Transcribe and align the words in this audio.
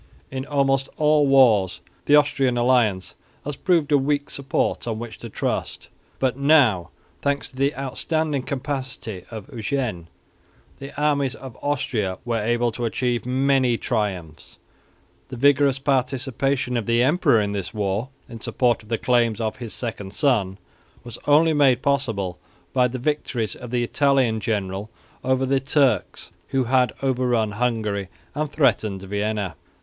In 0.31 0.47
almost 0.47 0.89
all 0.97 1.27
wars 1.27 1.79
the 2.07 2.15
Austrian 2.15 2.57
alliance 2.57 3.13
has 3.45 3.55
proved 3.55 3.91
a 3.91 3.99
weak 3.99 4.31
support 4.31 4.87
on 4.87 4.97
which 4.97 5.19
to 5.19 5.29
trust; 5.29 5.89
but 6.17 6.35
now, 6.35 6.89
thanks 7.21 7.51
to 7.51 7.55
the 7.55 7.75
outstanding 7.77 8.41
capacity 8.41 9.25
of 9.29 9.47
Eugene, 9.53 10.07
the 10.79 10.91
armies 10.99 11.35
of 11.35 11.55
Austria 11.61 12.17
were 12.25 12.39
able 12.41 12.71
to 12.71 12.85
achieve 12.85 13.27
many 13.27 13.77
triumphs. 13.77 14.57
The 15.27 15.37
vigorous 15.37 15.77
participation 15.77 16.77
of 16.77 16.87
the 16.87 17.03
emperor 17.03 17.39
in 17.39 17.51
this 17.51 17.71
war, 17.71 18.09
in 18.27 18.41
support 18.41 18.81
of 18.81 18.89
the 18.89 18.97
claims 18.97 19.39
of 19.39 19.57
his 19.57 19.71
second 19.71 20.15
son, 20.15 20.57
was 21.03 21.19
only 21.27 21.53
made 21.53 21.83
possible 21.83 22.39
by 22.73 22.87
the 22.87 22.97
victories 22.97 23.55
of 23.55 23.69
the 23.69 23.83
Italian 23.83 24.39
general 24.39 24.89
over 25.23 25.45
the 25.45 25.59
Turks, 25.59 26.31
who 26.47 26.63
had 26.63 26.91
overrun 27.03 27.51
Hungary 27.51 28.07
and 28.33 28.51
threatened 28.51 29.03
Vienna. 29.03 29.53